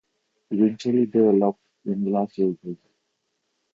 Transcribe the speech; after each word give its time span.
Eventually 0.49 1.05
they 1.05 1.19
eloped 1.19 1.61
in 1.85 2.05
Las 2.11 2.33
Vegas. 2.35 2.77